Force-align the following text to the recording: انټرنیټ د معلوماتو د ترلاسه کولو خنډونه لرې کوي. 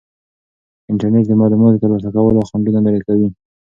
انټرنیټ 0.91 1.25
د 1.27 1.31
معلوماتو 1.39 1.75
د 1.79 1.81
ترلاسه 1.83 2.09
کولو 2.15 2.47
خنډونه 2.49 2.79
لرې 2.85 3.01
کوي. 3.07 3.29